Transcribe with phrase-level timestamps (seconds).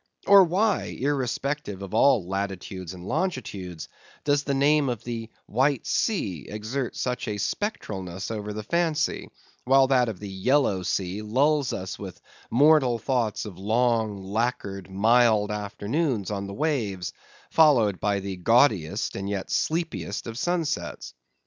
[0.25, 3.87] Or why, irrespective of all latitudes and longitudes,
[4.23, 9.29] does the name of the White Sea exert such a spectralness over the fancy,
[9.63, 12.19] while that of the Yellow Sea lulls us with
[12.49, 17.13] mortal thoughts of long lacquered mild afternoons on the waves,
[17.51, 21.13] followed by the gaudiest and yet sleepiest of sunsets?